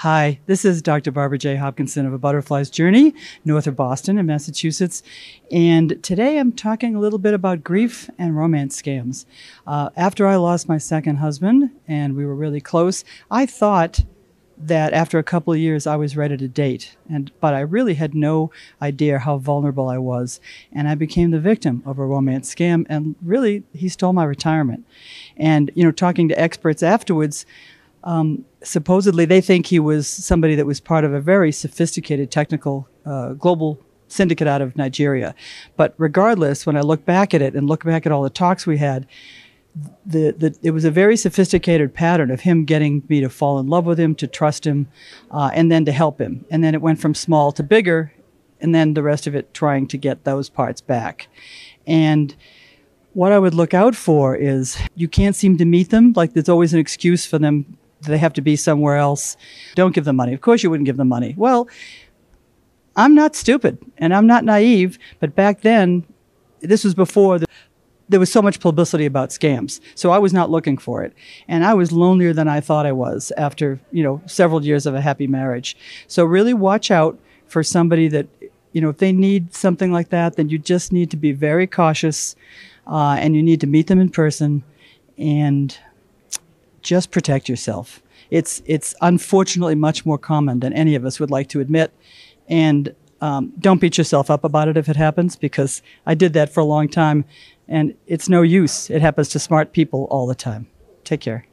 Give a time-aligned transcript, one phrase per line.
[0.00, 1.10] Hi, this is Dr.
[1.10, 1.56] Barbara J.
[1.56, 3.14] Hopkinson of A Butterfly's Journey,
[3.46, 5.02] north of Boston in Massachusetts.
[5.50, 9.24] And today I'm talking a little bit about grief and romance scams.
[9.66, 14.00] Uh, after I lost my second husband and we were really close, I thought
[14.58, 17.94] that after a couple of years I was ready to date and but I really
[17.94, 18.50] had no
[18.80, 20.40] idea how vulnerable I was
[20.72, 24.86] and I became the victim of a romance scam and really he stole my retirement
[25.36, 27.44] and you know talking to experts afterwards
[28.06, 32.88] um, supposedly, they think he was somebody that was part of a very sophisticated technical
[33.04, 35.34] uh, global syndicate out of Nigeria.
[35.76, 38.64] But regardless, when I look back at it and look back at all the talks
[38.64, 39.08] we had,
[40.06, 43.66] the, the, it was a very sophisticated pattern of him getting me to fall in
[43.66, 44.86] love with him, to trust him,
[45.32, 46.46] uh, and then to help him.
[46.48, 48.12] And then it went from small to bigger,
[48.60, 51.26] and then the rest of it trying to get those parts back.
[51.88, 52.36] And
[53.14, 56.12] what I would look out for is you can't seem to meet them.
[56.14, 57.76] Like there's always an excuse for them
[58.10, 59.36] they have to be somewhere else?
[59.74, 60.32] Don't give them money.
[60.34, 61.34] Of course, you wouldn't give them money.
[61.36, 61.68] Well,
[62.96, 66.04] I'm not stupid and I'm not naive, but back then,
[66.60, 67.46] this was before the,
[68.08, 69.80] there was so much publicity about scams.
[69.94, 71.12] So I was not looking for it.
[71.48, 74.94] And I was lonelier than I thought I was after, you know, several years of
[74.94, 75.76] a happy marriage.
[76.06, 78.26] So really watch out for somebody that,
[78.72, 81.66] you know, if they need something like that, then you just need to be very
[81.66, 82.36] cautious
[82.86, 84.62] uh, and you need to meet them in person
[85.18, 85.78] and
[86.86, 88.02] just protect yourself.
[88.30, 91.92] It's, it's unfortunately much more common than any of us would like to admit.
[92.48, 96.52] And um, don't beat yourself up about it if it happens, because I did that
[96.52, 97.24] for a long time
[97.68, 98.90] and it's no use.
[98.90, 100.68] It happens to smart people all the time.
[101.02, 101.46] Take care.